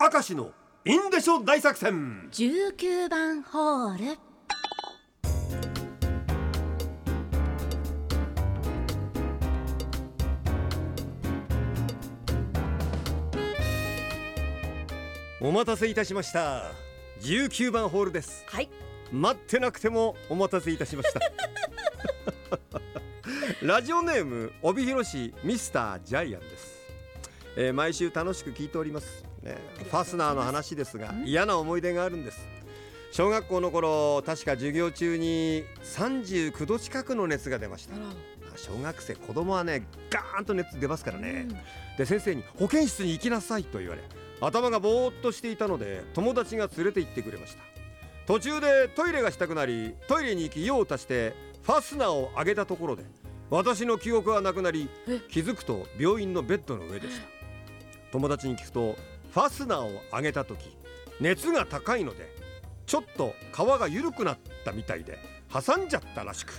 [0.00, 0.52] 明石の
[0.84, 2.28] インデショ大作戦。
[2.30, 4.18] 19番ホール。
[15.40, 16.62] お待たせいたしました。
[17.22, 18.44] 19番ホールです。
[18.46, 18.70] はい。
[19.10, 21.20] 待ってなくてもお待たせいたしました。
[23.66, 26.78] ラジオネーム帯広市ミスタージャイアンです、
[27.56, 32.46] えー毎週楽しく聞いております、ね、ファスナーの話ですが嫌な思い出があるんです。
[33.10, 37.94] 小学校の頃確か授業中に39度近くの熱が出ました。
[38.56, 41.48] 小学生子供はねガーンと熱出ますからね、
[41.96, 44.02] で先生に保健室に行きなさいと言われ
[44.40, 47.62] 頭がぼーっとしていたので友達が連れて行ってくれました。
[48.26, 53.04] 途中でトイレがしたくなりトイレに行き用を足してファスナーを上げたところで
[53.48, 55.20] 私の記憶はなくなりえ？
[55.30, 57.26] 気づくと病院のベッドの上でした。
[58.12, 58.96] 友達に聞くと
[59.32, 60.76] ファスナーを上げた時
[61.20, 62.34] 熱が高いので
[62.86, 65.18] ちょっと皮が緩くなったみたいで
[65.52, 66.52] 挟んじゃったらしく。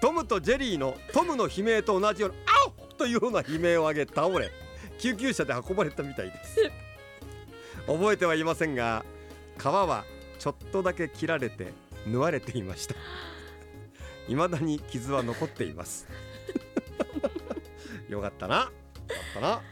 [0.00, 4.50] トムとジェリーのトムの悲鳴と同じような「アオ!」というような悲鳴を上げ倒れ
[4.98, 6.70] 救急車で運ばれたみたいです。
[7.86, 9.04] 覚えてはいませんが
[9.58, 10.04] 皮は
[10.38, 11.72] ちょっとだけ切られて
[12.06, 12.94] 縫われていました。
[14.26, 16.08] 未だに傷は残っています。
[18.08, 18.56] よかったな。
[18.56, 18.70] よかっ
[19.34, 19.62] たな。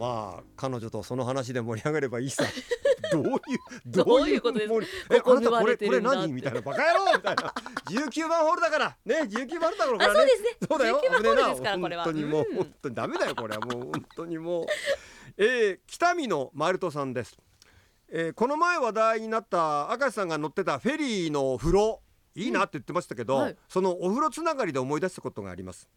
[0.00, 2.44] まあ彼女とその話で盛り上がればいいさ。
[3.12, 3.30] どういう
[3.86, 4.68] どういうことです？
[4.68, 6.60] 盛りえここあなたこれこれ何みたいな。
[6.60, 7.54] バカ野郎みたいな。
[7.86, 8.96] 19番ホールだから。
[9.04, 10.14] ね19番ホールだからこれはね。
[10.14, 10.48] あそうですね。
[10.68, 11.02] そうだよ。
[11.04, 12.04] 19番ホールですからこれは。
[12.04, 12.56] 本当にもう、うん。
[12.56, 13.60] 本当にダメだよこれは。
[13.60, 14.66] もう本当にもう。
[15.36, 17.38] えー、北見のマルトさんです、
[18.10, 22.00] えー、この前話題になった明石さんが乗ってたフェリーの風呂。
[22.36, 23.42] いいなって言ってましたけど、うん。
[23.42, 23.56] はい。
[23.68, 25.88] そのお風呂つながりで思い出したことがあります、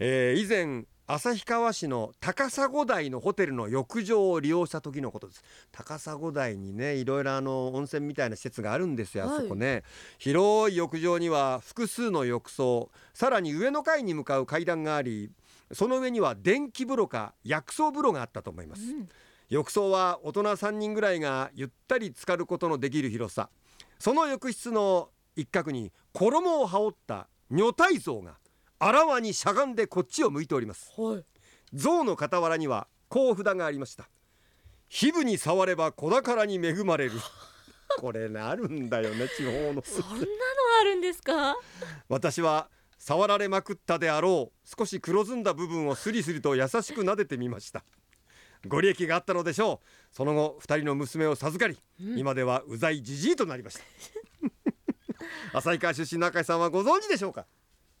[0.00, 5.42] えー、以前旭川市の高砂台のホテルの浴場を利用した時のことです。
[5.72, 9.82] 高砂台にねいろいろあの温泉みたいな施設があるんですよあそこね、
[10.18, 15.30] 広い浴場には複数の浴槽さらに上の階に向かう階段があり
[15.72, 19.08] その上には電気風呂か薬草風呂があったと思います、うん。
[19.48, 23.50] 浴槽は大人3人ぐらいがゆったり浸かることのできる広さ。
[23.98, 28.36] その浴室の一角に衣を羽織った女体像が
[28.84, 30.92] あらわにしゃがんでこっちを向いております。
[30.96, 31.24] はい。
[31.72, 34.08] 像の傍らにはこう札がありました。
[34.88, 37.12] 皮膚に触れば子宝に恵まれる。
[38.00, 39.82] これねあるんだよね地方の。
[39.84, 40.24] そんなの
[40.80, 41.54] あるんですか？
[42.08, 47.84] 私は触られまくったであろう少し黒ずんだ部分をスリスリと優しく撫でてみました。
[48.66, 49.86] ご利益があったのでしょう。
[50.14, 52.18] その後二人の娘を授かり、うん。
[52.18, 53.84] 今ではうざいじじいとなりました。
[55.60, 57.46] 旭川出身の赤井さんはご存知でしょうか？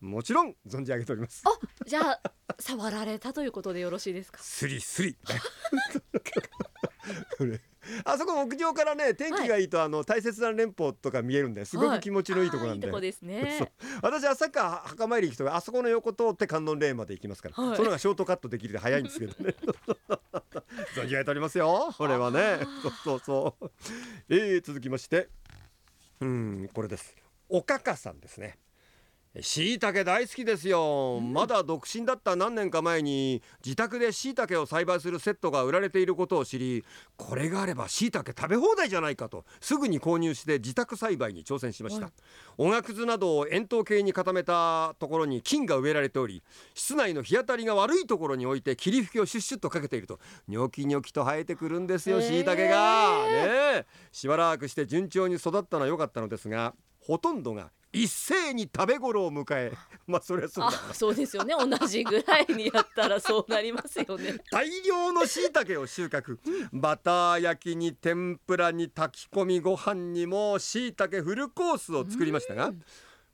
[0.00, 1.42] もちろん存じ上げております。
[1.46, 1.50] あ
[1.86, 2.20] じゃあ
[2.58, 4.38] 触られたということでよろしいですか？
[4.42, 5.16] スリスリ。
[7.38, 7.60] これ。
[8.04, 13.56] あそこ屋上からね天気がいいと、あの大切な連峰とか見えるんですごく気持ちのいいところなんで、あーいいとこですね。
[13.58, 13.68] そう。
[14.02, 17.76] 私朝から墓参り行くとあそこの横通って観音霊園まで行きますから、はい。
[17.76, 19.54] その方がショートカットできるで早いんですけどね。
[20.94, 21.94] 存じ上げておりますよ。
[21.96, 22.58] これはね。
[22.82, 23.70] そうそうそう。
[24.28, 25.30] えー、続きまして。
[26.20, 27.16] うんこれです。
[27.48, 28.58] おかかさんですね
[29.40, 36.84] しいたけ大好きですよ、まだ独身だった何年か前に自宅でしいたけを栽培するセットが売られていることを知り
[37.16, 42.12] これがあればしいたけ食べ放題じゃないかとすぐに購入して自宅栽培に挑戦しました、はい。
[42.58, 46.42] おがくずなどを円筒形に固めたところに菌が植えられており
[46.74, 53.86] 室内の日当たりが悪いところに置いて霧吹きをシュッシュッとかけているとニョキニョキと生えてくるんですよしいたけがねえ。
[54.10, 56.74] しばらくして順調に育ったのは良かったのですが
[57.08, 59.72] ほとんどが一斉に食べ頃を迎え
[60.06, 61.54] まあそりゃそうだあそうですよね。
[61.58, 64.36] 同じぐらいにやったらそうなりますよね。
[64.52, 66.38] 大量の椎茸を収穫。
[66.70, 72.84] バター焼きに天ぷらに炊き込みご飯にも椎茸フルコースを作りましたがうん。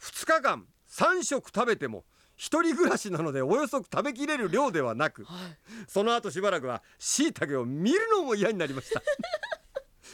[0.00, 2.04] 2日間3食食べても
[2.36, 5.58] 一人暮らしなのでおよそ食べきれる量ではなくはい。
[5.88, 9.02] その後しばらくは椎茸を見るのも嫌になりました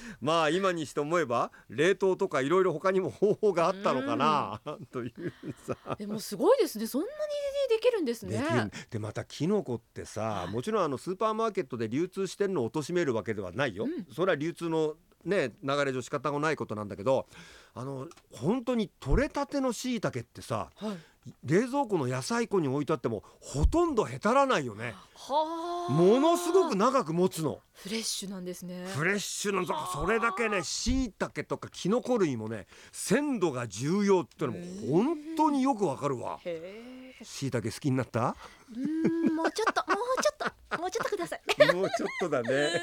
[0.20, 4.60] まあ今にして思えば冷凍とかいろいろ他にも方法があったのかな
[4.90, 5.32] という
[5.66, 5.76] さ。
[5.98, 6.86] でもすごいですね。
[6.86, 7.12] そんなに
[7.68, 8.70] できるんですね。
[8.90, 14.06] でまたキノコってさもちろんあのスーパーマーケットで流通してるのを貶めるわけではないよ、うん。
[14.12, 17.26] それは流通のね流れ上仕方がないことなんだけど
[17.74, 20.96] あの本当に取れたてのしいたけってさはい。
[21.44, 24.94] 冷蔵庫の野菜庫に置いてあってもほとんどへたらないよね。
[25.14, 25.92] はあ。
[25.92, 27.60] ものすごく長く持つの。
[27.74, 28.86] フレッシュなんですね。
[28.96, 34.58] フレッシュなのそれだけねしいたけとかキノコ類もね鮮度が重要ってのも
[34.90, 36.40] 本当によくわかるわ。
[37.22, 38.34] しいたけ好きになった？
[38.74, 41.40] うーんもうちょっともうちょっともうちょっとください。
[41.74, 42.82] もうちょっとだね。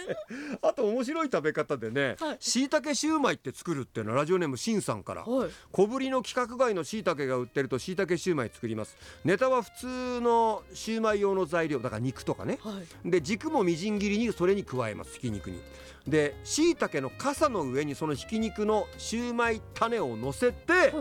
[0.62, 2.38] あと面白い食べ方でねはい。
[2.40, 5.24] しいたけシューマイって作るっていうのはラジオネームしんさんから。
[5.24, 5.50] はい。
[5.72, 8.98] 小ぶりの規格外のしいたけが売ってるとしいたけシューマイ作ります。
[9.24, 12.58] ネタは普通のシューマイ用の材料だから肉とかね。
[12.62, 12.74] は
[13.06, 13.10] い。
[13.10, 15.62] で軸もみじん切りにそれに加えますひき肉に。
[16.08, 20.92] でしいたけの傘の上にそのひき肉のシューマイ種を乗せてはい。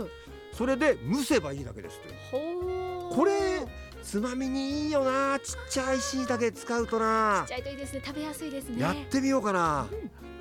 [0.52, 3.16] それで蒸せばいいだけですってほー。
[3.16, 3.66] これ
[4.04, 5.40] つまみにいいよな。
[5.40, 7.44] ちっちゃいしいたけ使うとな。
[7.46, 8.02] ちっちゃいといいですね。
[8.04, 8.80] 食べやすいですね。
[8.80, 9.88] やってみようかな、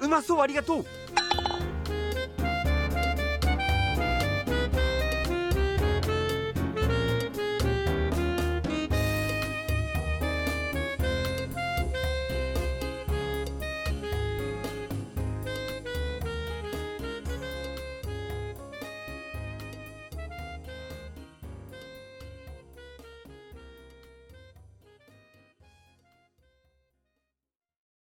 [0.01, 0.41] うまそう。
[0.41, 0.85] ありがとう